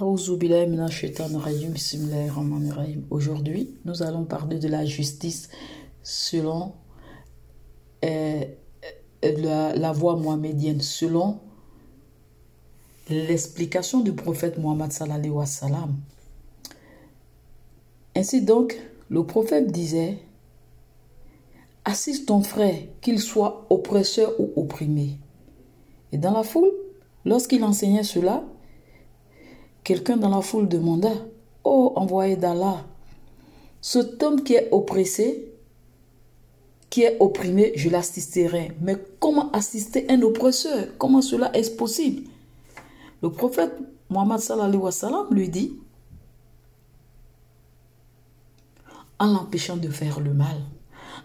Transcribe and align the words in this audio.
Aujourd'hui, 0.00 0.58
nous 3.84 4.02
allons 4.02 4.24
parler 4.24 4.58
de 4.58 4.66
la 4.66 4.84
justice 4.84 5.48
selon 6.02 6.72
euh, 8.04 8.44
la, 9.22 9.76
la 9.76 9.92
voie 9.92 10.16
mohamédienne, 10.16 10.80
selon 10.80 11.38
l'explication 13.08 14.00
du 14.00 14.12
prophète 14.14 14.58
Mohammed 14.58 14.90
sallallahu 14.90 15.30
wa 15.30 15.46
sallam. 15.46 15.94
Ainsi 18.16 18.42
donc, 18.42 18.76
le 19.10 19.24
prophète 19.24 19.70
disait 19.70 20.18
Assiste 21.84 22.26
ton 22.26 22.42
frère, 22.42 22.80
qu'il 23.00 23.20
soit 23.20 23.64
oppresseur 23.70 24.32
ou 24.40 24.50
opprimé. 24.56 25.20
Et 26.10 26.18
dans 26.18 26.32
la 26.32 26.42
foule, 26.42 26.72
lorsqu'il 27.24 27.62
enseignait 27.62 28.02
cela, 28.02 28.42
quelqu'un 29.84 30.16
dans 30.16 30.30
la 30.30 30.40
foule 30.40 30.68
demanda 30.68 31.12
oh, 31.62 31.92
envoyé 31.96 32.36
d'Allah, 32.36 32.84
cet 33.80 34.22
homme 34.22 34.42
qui 34.42 34.54
est 34.54 34.68
oppressé, 34.72 35.52
qui 36.90 37.02
est 37.02 37.16
opprimé, 37.20 37.72
je 37.76 37.90
l'assisterai. 37.90 38.72
Mais 38.80 38.96
comment 39.20 39.50
assister 39.52 40.06
un 40.08 40.22
oppresseur? 40.22 40.88
Comment 40.98 41.22
cela 41.22 41.54
est 41.56 41.76
possible 41.76 42.28
Le 43.22 43.30
prophète 43.30 43.74
Mohammed 44.10 44.38
sallallahu 44.38 44.76
wa 44.76 44.92
sallam 44.92 45.26
lui 45.30 45.48
dit 45.48 45.72
en 49.18 49.26
l'empêchant 49.32 49.76
de 49.76 49.88
faire 49.88 50.20
le 50.20 50.32
mal. 50.34 50.56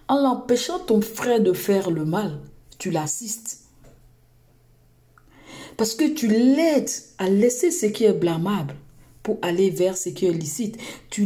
En 0.07 0.21
l'empêchant 0.21 0.79
ton 0.79 1.01
frère 1.01 1.41
de 1.41 1.53
faire 1.53 1.91
le 1.91 2.05
mal, 2.05 2.39
tu 2.77 2.91
l'assistes. 2.91 3.68
Parce 5.79 5.95
que 5.95 6.09
tu 6.09 6.27
l'aides 6.27 6.89
à 7.19 7.29
laisser 7.29 7.71
ce 7.71 7.85
qui 7.85 8.03
est 8.03 8.11
blâmable 8.11 8.75
pour 9.23 9.37
aller 9.41 9.69
vers 9.69 9.95
ce 9.95 10.09
qui 10.09 10.25
est 10.25 10.33
licite. 10.33 10.77
Tu, 11.09 11.25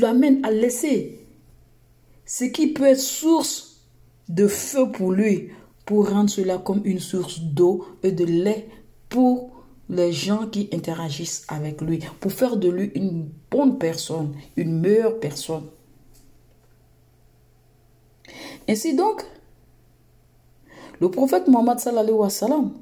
l'amènes 0.00 0.42
à 0.42 0.50
laisser 0.50 1.20
ce 2.24 2.44
qui 2.44 2.68
peut 2.68 2.86
être 2.86 2.98
source 2.98 3.82
de 4.30 4.46
feu 4.46 4.90
pour 4.90 5.12
lui, 5.12 5.50
pour 5.84 6.08
rendre 6.08 6.30
cela 6.30 6.56
comme 6.56 6.80
une 6.86 6.98
source 6.98 7.40
d'eau 7.40 7.86
et 8.02 8.10
de 8.10 8.24
lait 8.24 8.66
pour 9.10 9.50
les 9.90 10.12
gens 10.12 10.46
qui 10.46 10.70
interagissent 10.72 11.44
avec 11.48 11.82
lui, 11.82 11.98
pour 12.20 12.32
faire 12.32 12.56
de 12.56 12.70
lui 12.70 12.90
une 12.94 13.28
bonne 13.50 13.76
personne, 13.76 14.34
une 14.56 14.80
meilleure 14.80 15.20
personne. 15.20 15.66
Ainsi 18.66 18.96
donc, 18.96 19.22
le 21.02 21.10
prophète 21.10 21.48
Mohammed 21.48 21.80
sallallahu 21.80 22.14
wa 22.14 22.30
sallam 22.30 22.72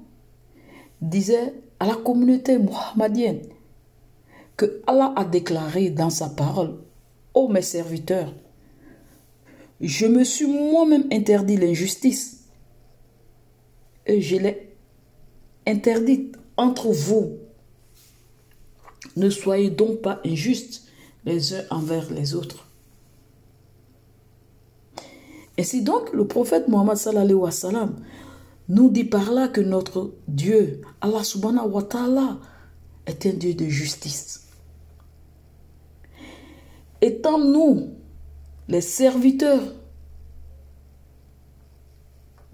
disait 1.02 1.52
à 1.80 1.86
la 1.86 1.96
communauté 1.96 2.58
muhammadienne 2.58 3.42
que 4.56 4.80
Allah 4.86 5.12
a 5.16 5.24
déclaré 5.24 5.90
dans 5.90 6.10
sa 6.10 6.28
parole 6.28 6.78
Ô 7.34 7.48
mes 7.48 7.62
serviteurs, 7.62 8.32
je 9.80 10.06
me 10.06 10.22
suis 10.22 10.46
moi-même 10.46 11.06
interdit 11.10 11.56
l'injustice 11.56 12.44
et 14.06 14.20
je 14.20 14.36
l'ai 14.36 14.76
interdite 15.66 16.36
entre 16.56 16.88
vous. 16.90 17.38
Ne 19.16 19.30
soyez 19.30 19.70
donc 19.70 20.02
pas 20.02 20.20
injustes 20.24 20.86
les 21.24 21.54
uns 21.54 21.64
envers 21.70 22.10
les 22.12 22.34
autres. 22.34 22.68
Ainsi 25.58 25.82
donc, 25.82 26.12
le 26.12 26.26
prophète 26.26 26.68
Mohammed 26.68 26.96
sallallahu 26.96 27.34
wa 27.34 27.50
sallam 27.50 27.96
nous 28.68 28.90
dit 28.90 29.04
par 29.04 29.32
là 29.32 29.48
que 29.48 29.60
notre 29.60 30.14
Dieu, 30.28 30.82
Allah 31.00 31.24
subhanahu 31.24 31.68
wa 31.68 31.82
ta'ala, 31.82 32.38
est 33.06 33.26
un 33.26 33.32
Dieu 33.32 33.54
de 33.54 33.66
justice. 33.66 34.48
Étant 37.00 37.38
nous 37.38 37.94
les 38.68 38.80
serviteurs 38.80 39.74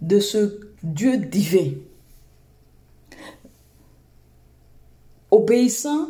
de 0.01 0.21
ce 0.21 0.61
Dieu 0.83 1.19
divin, 1.19 1.73
obéissant 5.31 6.09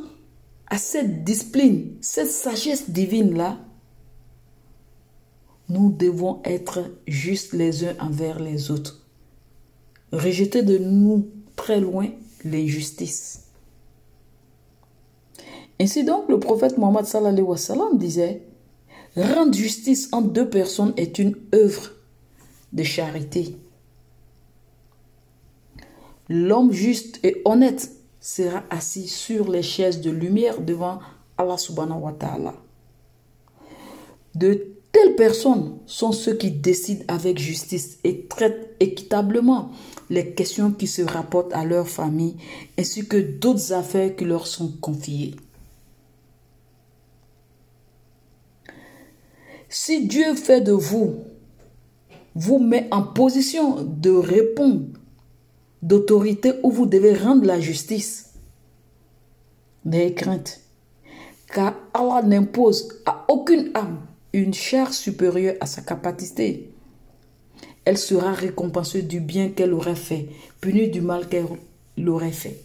à 0.68 0.78
cette 0.78 1.24
discipline, 1.24 1.96
cette 2.00 2.30
sagesse 2.30 2.90
divine-là, 2.90 3.58
nous 5.68 5.90
devons 5.90 6.40
être 6.44 6.84
justes 7.06 7.52
les 7.52 7.84
uns 7.84 7.96
envers 7.98 8.38
les 8.38 8.70
autres. 8.70 9.07
Rejeter 10.12 10.62
de 10.62 10.78
nous 10.78 11.28
très 11.56 11.80
loin 11.80 12.08
l'injustice. 12.44 13.44
Ainsi 15.80 16.04
donc, 16.04 16.28
le 16.28 16.40
prophète 16.40 16.78
Mohammed 16.78 17.04
sallallahu 17.04 17.42
wa 17.42 17.56
sallam 17.56 17.98
disait 17.98 18.42
Rendre 19.16 19.54
justice 19.54 20.08
entre 20.12 20.28
deux 20.28 20.48
personnes 20.48 20.92
est 20.96 21.18
une 21.18 21.36
œuvre 21.54 21.90
de 22.72 22.82
charité. 22.82 23.56
L'homme 26.28 26.72
juste 26.72 27.18
et 27.24 27.40
honnête 27.44 27.90
sera 28.20 28.62
assis 28.70 29.08
sur 29.08 29.50
les 29.50 29.62
chaises 29.62 30.00
de 30.00 30.10
lumière 30.10 30.60
devant 30.60 31.00
Allah 31.36 31.56
subhanahu 31.56 32.00
wa 32.00 32.12
ta'ala. 32.12 32.54
De 34.34 34.77
Personnes 35.18 35.78
sont 35.86 36.12
ceux 36.12 36.34
qui 36.34 36.52
décident 36.52 37.04
avec 37.08 37.38
justice 37.38 37.98
et 38.04 38.26
traitent 38.26 38.76
équitablement 38.78 39.72
les 40.10 40.32
questions 40.32 40.70
qui 40.70 40.86
se 40.86 41.02
rapportent 41.02 41.52
à 41.52 41.64
leur 41.64 41.88
famille 41.88 42.36
ainsi 42.78 43.08
que 43.08 43.16
d'autres 43.16 43.72
affaires 43.72 44.14
qui 44.14 44.24
leur 44.24 44.46
sont 44.46 44.72
confiées. 44.80 45.34
Si 49.68 50.06
Dieu 50.06 50.36
fait 50.36 50.60
de 50.60 50.70
vous, 50.70 51.24
vous 52.36 52.60
met 52.60 52.86
en 52.92 53.02
position 53.02 53.82
de 53.82 54.10
répondre 54.10 54.86
d'autorité 55.82 56.52
où 56.62 56.70
vous 56.70 56.86
devez 56.86 57.14
rendre 57.14 57.44
la 57.44 57.58
justice, 57.58 58.34
n'ayez 59.84 60.14
crainte, 60.14 60.60
car 61.52 61.74
Allah 61.92 62.22
n'impose 62.22 62.88
à 63.04 63.24
aucune 63.28 63.72
âme 63.74 63.98
une 64.32 64.54
chair 64.54 64.92
supérieure 64.92 65.56
à 65.60 65.66
sa 65.66 65.82
capacité. 65.82 66.70
Elle 67.84 67.98
sera 67.98 68.32
récompensée 68.32 69.02
du 69.02 69.20
bien 69.20 69.48
qu'elle 69.48 69.72
aurait 69.72 69.94
fait, 69.94 70.28
punie 70.60 70.88
du 70.88 71.00
mal 71.00 71.28
qu'elle 71.28 71.46
aurait 72.08 72.32
fait. 72.32 72.62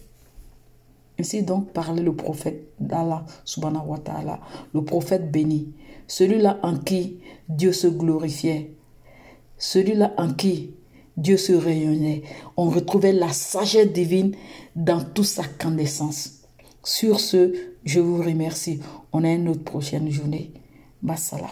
Ainsi 1.18 1.42
donc 1.42 1.70
parlait 1.72 2.02
le 2.02 2.14
prophète 2.14 2.72
d'Allah, 2.80 3.24
subhanahu 3.44 3.86
wa 3.86 3.98
ta'ala, 3.98 4.40
le 4.74 4.84
prophète 4.84 5.30
béni, 5.30 5.72
celui-là 6.06 6.58
en 6.62 6.76
qui 6.76 7.20
Dieu 7.48 7.72
se 7.72 7.86
glorifiait, 7.86 8.72
celui-là 9.56 10.12
en 10.18 10.32
qui 10.34 10.74
Dieu 11.16 11.36
se 11.36 11.52
rayonnait. 11.52 12.22
On 12.56 12.68
retrouvait 12.68 13.12
la 13.12 13.32
sagesse 13.32 13.92
divine 13.92 14.34
dans 14.74 15.02
toute 15.02 15.26
sa 15.26 15.44
candescence. 15.44 16.42
Sur 16.82 17.20
ce, 17.20 17.54
je 17.84 18.00
vous 18.00 18.18
remercie. 18.18 18.80
On 19.12 19.22
a 19.22 19.30
une 19.30 19.48
autre 19.48 19.62
prochaine 19.62 20.10
journée. 20.10 20.52
والصلاة 21.04 21.50